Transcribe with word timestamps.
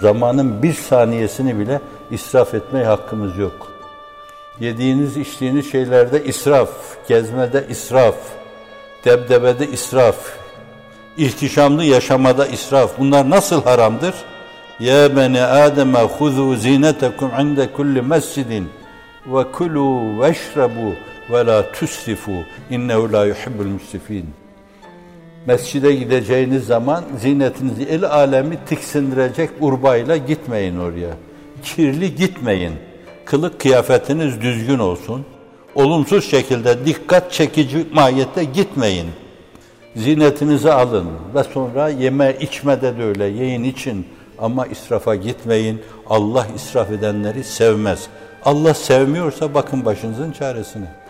zamanın 0.00 0.62
bir 0.62 0.72
saniyesini 0.72 1.58
bile 1.58 1.80
israf 2.10 2.54
etmeye 2.54 2.86
hakkımız 2.86 3.38
yok. 3.38 3.72
Yediğiniz, 4.60 5.16
içtiğiniz 5.16 5.72
şeylerde 5.72 6.24
israf, 6.24 6.70
gezmede 7.08 7.64
israf, 7.70 8.16
debdebede 9.04 9.66
israf, 9.68 10.16
ihtişamlı 11.16 11.84
yaşamada 11.84 12.46
israf. 12.46 12.98
Bunlar 12.98 13.30
nasıl 13.30 13.62
haramdır? 13.62 14.14
Ya 14.80 15.16
beni 15.16 15.42
Adem'e 15.42 16.02
huzu 16.02 16.56
zinetekum 16.56 17.30
inde 17.40 17.72
kulli 17.72 18.02
mescidin 18.02 18.68
ve 19.26 19.52
kulu 19.52 20.20
ve 20.20 20.28
eşrebu 20.28 20.94
ve 21.30 21.46
la 21.46 21.72
tusrifu 21.72 22.32
innehu 22.70 23.12
la 23.12 23.24
yuhibbul 23.24 23.64
musrifin. 23.66 24.26
Mescide 25.48 25.94
gideceğiniz 25.94 26.66
zaman 26.66 27.04
zinetinizi 27.20 27.82
el 27.82 28.04
alemi 28.04 28.58
tiksindirecek 28.68 29.50
urbayla 29.60 30.16
gitmeyin 30.16 30.78
oraya. 30.78 31.10
Kirli 31.62 32.14
gitmeyin. 32.14 32.72
Kılık 33.24 33.60
kıyafetiniz 33.60 34.40
düzgün 34.40 34.78
olsun. 34.78 35.24
Olumsuz 35.74 36.30
şekilde 36.30 36.86
dikkat 36.86 37.32
çekici 37.32 37.86
mahiyette 37.92 38.44
gitmeyin. 38.44 39.06
Zinetinizi 39.96 40.72
alın 40.72 41.08
ve 41.34 41.44
sonra 41.44 41.88
yeme 41.88 42.36
içmede 42.40 42.98
de 42.98 43.02
öyle 43.02 43.24
yiyin 43.24 43.64
için 43.64 44.06
ama 44.38 44.66
israfa 44.66 45.14
gitmeyin. 45.14 45.80
Allah 46.06 46.46
israf 46.56 46.90
edenleri 46.90 47.44
sevmez. 47.44 48.06
Allah 48.44 48.74
sevmiyorsa 48.74 49.54
bakın 49.54 49.84
başınızın 49.84 50.32
çaresine. 50.32 51.07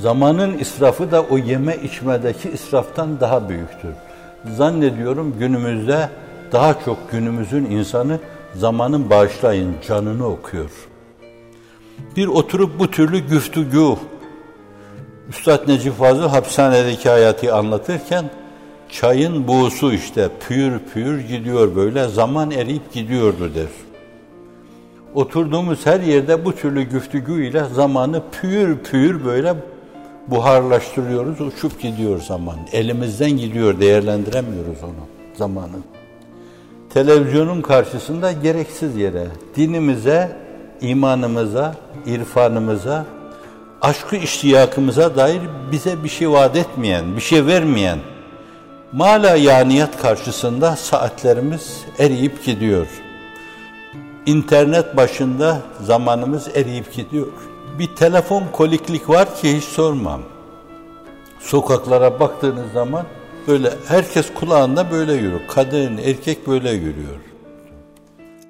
Zamanın 0.00 0.58
israfı 0.58 1.10
da 1.10 1.22
o 1.22 1.38
yeme 1.38 1.76
içmedeki 1.76 2.50
israftan 2.50 3.20
daha 3.20 3.48
büyüktür. 3.48 3.94
Zannediyorum 4.56 5.34
günümüzde 5.38 6.08
daha 6.52 6.80
çok 6.84 7.10
günümüzün 7.10 7.64
insanı 7.64 8.18
zamanın 8.54 9.10
bağışlayın 9.10 9.74
canını 9.88 10.26
okuyor. 10.26 10.70
Bir 12.16 12.26
oturup 12.26 12.78
bu 12.78 12.90
türlü 12.90 13.18
güftügü 13.18 13.84
Üstad 15.28 15.68
Necip 15.68 15.98
Fazıl 15.98 16.28
hapishanedeki 16.28 17.08
hayatı 17.08 17.54
anlatırken 17.54 18.24
çayın 18.88 19.48
buğusu 19.48 19.92
işte 19.92 20.28
pür 20.48 20.78
pür 20.78 21.20
gidiyor 21.20 21.76
böyle 21.76 22.08
zaman 22.08 22.50
eriyip 22.50 22.92
gidiyordu 22.92 23.54
der. 23.54 23.68
Oturduğumuz 25.14 25.86
her 25.86 26.00
yerde 26.00 26.44
bu 26.44 26.54
türlü 26.54 26.82
güftügü 26.82 27.46
ile 27.46 27.64
zamanı 27.74 28.22
pür 28.32 28.78
pür 28.78 29.24
böyle 29.24 29.54
buharlaştırıyoruz, 30.30 31.40
uçup 31.40 31.80
gidiyor 31.82 32.20
zaman. 32.20 32.56
Elimizden 32.72 33.30
gidiyor, 33.30 33.80
değerlendiremiyoruz 33.80 34.82
onu, 34.84 35.06
zamanı. 35.34 35.76
Televizyonun 36.94 37.62
karşısında 37.62 38.32
gereksiz 38.32 38.96
yere, 38.96 39.26
dinimize, 39.56 40.36
imanımıza, 40.80 41.74
irfanımıza, 42.06 43.06
aşkı 43.82 44.16
iştiyakımıza 44.16 45.16
dair 45.16 45.40
bize 45.72 46.04
bir 46.04 46.08
şey 46.08 46.30
vaat 46.30 46.56
etmeyen, 46.56 47.16
bir 47.16 47.20
şey 47.20 47.46
vermeyen, 47.46 47.98
mala 48.92 49.36
yaniyat 49.36 50.02
karşısında 50.02 50.76
saatlerimiz 50.76 51.84
eriyip 51.98 52.44
gidiyor. 52.44 52.86
İnternet 54.26 54.96
başında 54.96 55.58
zamanımız 55.84 56.48
eriyip 56.56 56.92
gidiyor. 56.92 57.32
Bir 57.78 57.96
telefon 57.96 58.44
koliklik 58.52 59.08
var 59.08 59.36
ki 59.36 59.56
hiç 59.56 59.64
sormam. 59.64 60.20
Sokaklara 61.40 62.20
baktığınız 62.20 62.72
zaman 62.72 63.04
böyle 63.48 63.70
herkes 63.88 64.34
kulağında 64.34 64.90
böyle 64.90 65.12
yürüyor. 65.12 65.40
Kadın, 65.48 65.98
erkek 65.98 66.46
böyle 66.46 66.70
yürüyor. 66.70 67.18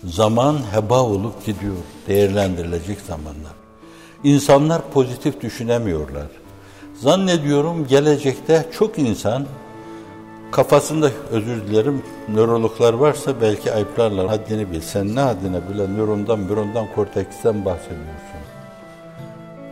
Zaman 0.05 0.59
heba 0.72 1.03
olup 1.03 1.47
gidiyor. 1.47 1.75
Değerlendirilecek 2.09 3.00
zamanlar. 3.00 3.53
İnsanlar 4.25 4.83
pozitif 4.94 5.41
düşünemiyorlar. 5.41 6.27
Zannediyorum 6.95 7.87
gelecekte 7.87 8.66
çok 8.72 8.99
insan 8.99 9.47
kafasında 10.53 11.10
özür 11.31 11.66
dilerim 11.66 12.03
nörologlar 12.28 12.93
varsa 12.93 13.41
belki 13.41 13.72
ayıplarlar 13.72 14.28
haddini 14.28 14.71
bil. 14.71 14.81
Sen 14.81 15.15
ne 15.15 15.21
haddine 15.21 15.69
bile 15.69 15.95
nörondan, 15.97 16.49
nörondan, 16.49 16.87
korteksten 16.95 17.65
bahsediyorsun. 17.65 18.57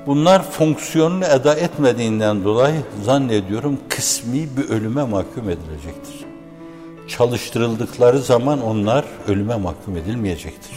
Bunlar 0.06 0.42
fonksiyonunu 0.42 1.24
eda 1.24 1.54
etmediğinden 1.54 2.44
dolayı 2.44 2.82
zannediyorum 3.04 3.78
kısmi 3.88 4.48
bir 4.56 4.68
ölüme 4.68 5.02
mahkum 5.02 5.50
edilecektir. 5.50 6.24
Çalıştırıldıkları 7.08 8.18
zaman 8.18 8.62
onlar 8.62 9.04
ölüme 9.28 9.56
mahkum 9.56 9.96
edilmeyecektir. 9.96 10.72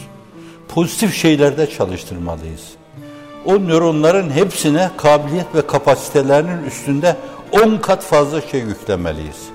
Pozitif 0.68 1.14
şeylerde 1.14 1.70
çalıştırmalıyız. 1.70 2.70
O 3.44 3.54
nöronların 3.54 4.30
hepsine 4.30 4.90
kabiliyet 4.96 5.54
ve 5.54 5.66
kapasitelerinin 5.66 6.64
üstünde 6.64 7.16
10 7.52 7.76
kat 7.76 8.02
fazla 8.02 8.40
şey 8.40 8.60
yüklemeliyiz. 8.60 9.48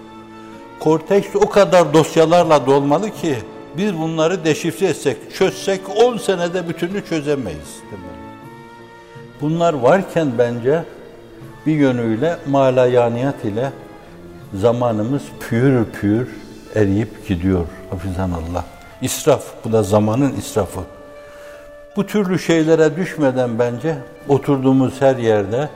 Korteks 0.80 1.28
o 1.36 1.50
kadar 1.50 1.94
dosyalarla 1.94 2.66
dolmalı 2.66 3.10
ki 3.10 3.36
biz 3.78 3.98
bunları 3.98 4.46
deşifre 4.46 4.86
etsek, 4.86 5.18
çözsek 5.36 5.82
10 6.04 6.18
senede 6.18 6.70
bütününü 6.70 7.06
çözemeyiz. 7.06 7.80
Demeli. 7.92 8.25
Bunlar 9.42 9.74
varken 9.74 10.28
bence 10.38 10.84
bir 11.66 11.76
yönüyle 11.76 12.38
malayaniyat 12.48 13.46
ile 13.46 13.72
zamanımız 14.54 15.24
pür 15.40 15.86
pür 15.86 16.28
eriyip 16.76 17.28
gidiyor. 17.28 17.66
Hafizan 17.90 18.32
Allah. 18.32 18.66
İsraf, 19.02 19.44
bu 19.66 19.72
da 19.72 19.84
zamanın 19.84 20.34
israfı. 20.36 20.82
Bu 21.96 22.06
türlü 22.06 22.40
şeylere 22.40 22.96
düşmeden 22.96 23.60
bence 23.60 23.96
oturduğumuz 24.28 25.02
her 25.02 25.16
yerde 25.16 25.70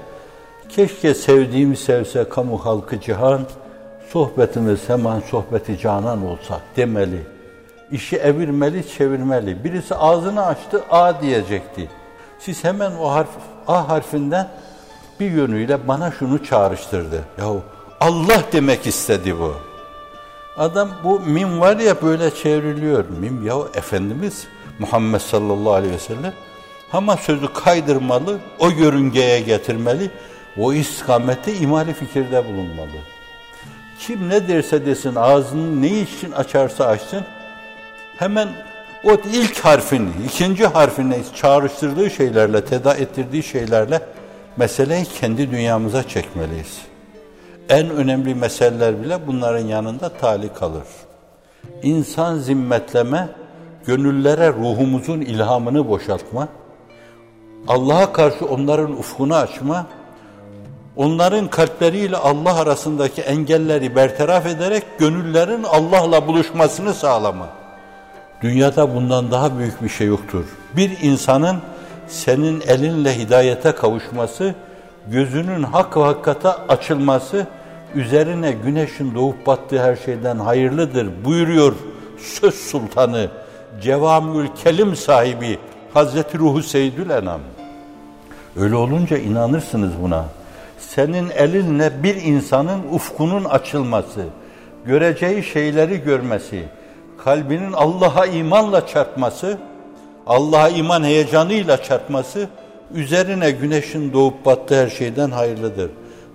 keşke 0.70 1.14
sevdiğimi 1.14 1.78
sevse 1.78 2.30
kamu 2.30 2.66
halkı 2.66 3.02
cihan, 3.02 3.42
sohbetimiz 4.10 4.90
hemen 4.90 5.20
sohbeti 5.20 5.78
canan 5.78 6.26
olsa 6.26 6.60
demeli. 6.76 7.22
İşi 7.92 8.18
evirmeli, 8.18 8.88
çevirmeli. 8.88 9.64
Birisi 9.64 9.96
ağzını 9.96 10.46
açtı, 10.46 10.84
A 10.90 11.22
diyecekti. 11.22 11.90
Siz 12.40 12.64
hemen 12.64 12.92
o 12.92 13.12
harf, 13.12 13.30
A 13.68 13.90
harfinden 13.90 14.50
bir 15.20 15.32
yönüyle 15.32 15.88
bana 15.88 16.12
şunu 16.12 16.44
çağrıştırdı. 16.44 17.24
Yahu 17.38 17.62
Allah 18.00 18.44
demek 18.52 18.88
istedi 18.88 19.40
bu. 19.40 19.56
Adam 20.58 20.90
bu 21.04 21.20
mim 21.20 21.60
var 21.60 21.78
ya 21.78 22.02
böyle 22.02 22.36
çevriliyor. 22.36 23.06
Mim 23.10 23.48
ya 23.48 23.56
Efendimiz 23.74 24.48
Muhammed 24.80 25.20
sallallahu 25.20 25.74
aleyhi 25.74 25.94
ve 25.94 26.00
sellem 26.00 26.34
ama 26.94 27.18
sözü 27.18 27.54
kaydırmalı, 27.54 28.40
o 28.60 28.70
yörüngeye 28.70 29.40
getirmeli, 29.42 30.12
o 30.58 30.74
istikamette 30.74 31.56
imali 31.56 31.94
fikirde 31.94 32.46
bulunmalı. 32.46 33.00
Kim 34.00 34.30
ne 34.30 34.48
derse 34.48 34.86
desin, 34.86 35.16
ağzını 35.16 35.82
ne 35.82 35.88
için 35.88 36.32
açarsa 36.32 36.86
açsın, 36.86 37.26
hemen 38.18 38.50
o 39.04 39.12
ilk 39.34 39.60
harfini, 39.60 40.10
ikinci 40.26 40.68
harfini 40.68 41.16
çağrıştırdığı 41.36 42.10
şeylerle, 42.10 42.66
teda 42.66 42.94
ettirdiği 42.94 43.44
şeylerle 43.44 44.02
meseleyi 44.58 45.06
kendi 45.06 45.52
dünyamıza 45.52 46.08
çekmeliyiz. 46.08 46.82
En 47.70 47.90
önemli 47.90 48.36
meseleler 48.36 49.04
bile 49.04 49.28
bunların 49.28 49.66
yanında 49.66 50.10
tali 50.10 50.54
kalır. 50.54 50.88
İnsan 51.84 52.38
zimmetleme, 52.38 53.30
gönüllere 53.86 54.50
ruhumuzun 54.50 55.22
ilhamını 55.22 55.90
boşaltma, 55.90 56.48
Allah'a 57.68 58.14
karşı 58.14 58.46
onların 58.46 58.92
ufkunu 58.92 59.36
açma, 59.36 59.86
onların 60.96 61.48
kalpleriyle 61.48 62.18
Allah 62.18 62.56
arasındaki 62.56 63.22
engelleri 63.22 63.96
bertaraf 63.96 64.46
ederek 64.46 64.84
gönüllerin 64.98 65.64
Allah'la 65.64 66.28
buluşmasını 66.28 66.94
sağlama. 66.94 67.59
Dünyada 68.42 68.96
bundan 68.96 69.32
daha 69.32 69.60
büyük 69.60 69.84
bir 69.84 69.90
şey 69.90 70.08
yoktur. 70.08 70.46
Bir 70.78 70.98
insanın 71.02 71.58
senin 72.08 72.62
elinle 72.62 73.18
hidayete 73.18 73.72
kavuşması, 73.72 74.56
gözünün 75.08 75.64
hak 75.64 75.98
ve 75.98 76.02
hakikata 76.02 76.66
açılması, 76.68 77.48
üzerine 77.96 78.52
güneşin 78.52 79.16
doğup 79.16 79.48
battığı 79.48 79.84
her 79.84 79.96
şeyden 79.96 80.38
hayırlıdır 80.38 81.08
buyuruyor 81.26 81.76
söz 82.18 82.54
sultanı, 82.56 83.28
cevamül 83.82 84.48
kelim 84.64 84.96
sahibi 84.96 85.58
Hazreti 85.94 86.38
Ruhu 86.38 86.64
Seyyidül 86.64 87.10
Enam. 87.10 87.42
Öyle 88.58 88.76
olunca 88.76 89.18
inanırsınız 89.18 89.92
buna. 90.02 90.26
Senin 90.80 91.30
elinle 91.30 92.04
bir 92.04 92.16
insanın 92.16 92.80
ufkunun 92.92 93.46
açılması, 93.46 94.26
göreceği 94.86 95.44
şeyleri 95.44 96.04
görmesi, 96.04 96.64
kalbinin 97.26 97.74
Allah'a 97.74 98.26
imanla 98.26 98.88
çarpması, 98.88 99.58
Allah'a 100.28 100.70
iman 100.70 101.04
heyecanıyla 101.04 101.84
çarpması, 101.84 102.50
üzerine 102.94 103.52
güneşin 103.52 104.14
doğup 104.14 104.46
battığı 104.46 104.84
her 104.84 104.90
şeyden 104.90 105.32
hayırlıdır. 105.32 105.92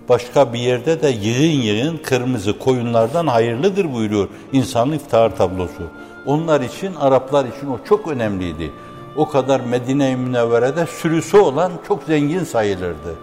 Başka 0.09 0.53
bir 0.53 0.59
yerde 0.59 1.01
de 1.01 1.09
yığın 1.09 1.61
yığın 1.61 1.97
kırmızı 1.97 2.59
koyunlardan 2.59 3.27
hayırlıdır 3.27 3.93
buyuruyor 3.93 4.27
insanın 4.53 4.91
iftihar 4.91 5.35
tablosu. 5.35 5.83
Onlar 6.25 6.61
için, 6.61 6.95
Araplar 6.95 7.45
için 7.45 7.67
o 7.67 7.79
çok 7.87 8.07
önemliydi. 8.07 8.71
O 9.17 9.29
kadar 9.29 9.59
Medine-i 9.59 10.15
Münevvere'de 10.15 10.85
sürüsü 10.85 11.37
olan 11.37 11.71
çok 11.87 12.03
zengin 12.03 12.43
sayılırdı. 12.43 13.15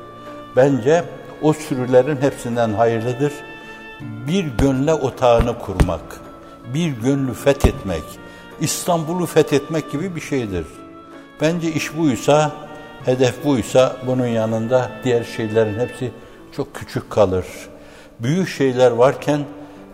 Bence 0.57 1.05
o 1.43 1.53
sürülerin 1.53 2.17
hepsinden 2.17 2.73
hayırlıdır. 2.73 3.33
Bir 4.01 4.45
gönle 4.45 4.95
otağını 4.95 5.59
kurmak, 5.59 6.21
bir 6.75 6.89
gönlü 6.89 7.35
fethetmek, 7.35 8.03
İstanbul'u 8.61 9.27
fethetmek 9.27 9.93
gibi 9.93 10.17
bir 10.17 10.21
şeydir. 10.21 10.67
Bence 11.41 11.73
iş 11.73 11.97
buysa, 11.97 12.53
hedef 13.05 13.45
buysa 13.45 13.97
bunun 14.07 14.27
yanında 14.27 14.91
diğer 15.05 15.25
şeylerin 15.25 15.79
hepsi 15.79 16.11
çok 16.57 16.75
küçük 16.75 17.11
kalır. 17.11 17.47
Büyük 18.21 18.49
şeyler 18.49 18.91
varken 18.91 19.41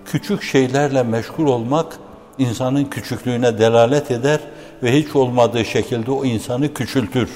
küçük 0.07 0.43
şeylerle 0.43 1.03
meşgul 1.03 1.47
olmak 1.47 1.99
insanın 2.39 2.85
küçüklüğüne 2.85 3.59
delalet 3.59 4.11
eder 4.11 4.41
ve 4.83 4.93
hiç 4.93 5.17
olmadığı 5.17 5.65
şekilde 5.65 6.11
o 6.11 6.25
insanı 6.25 6.75
küçültür. 6.75 7.31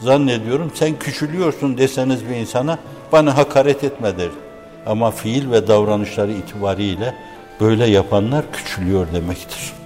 Zannediyorum 0.00 0.72
sen 0.74 0.98
küçülüyorsun 0.98 1.78
deseniz 1.78 2.28
bir 2.28 2.36
insana 2.36 2.78
bana 3.12 3.36
hakaret 3.36 3.84
etmedir. 3.84 4.30
Ama 4.86 5.10
fiil 5.10 5.50
ve 5.50 5.68
davranışları 5.68 6.32
itibariyle 6.32 7.14
böyle 7.60 7.86
yapanlar 7.86 8.52
küçülüyor 8.52 9.06
demektir. 9.12 9.77